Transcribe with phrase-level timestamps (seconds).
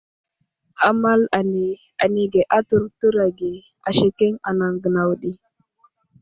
[0.89, 1.65] Amal ane
[2.03, 3.51] anege a tərtər age
[3.89, 5.31] asekeŋ anaŋ gənaw ɗi.